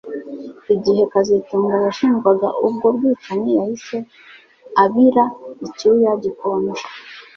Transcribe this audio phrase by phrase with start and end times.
[0.75, 3.97] Igihe kazitunga yashinjwaga ubwo bwicanyi yahise
[4.83, 5.23] abira
[5.65, 6.83] icyuya gikonje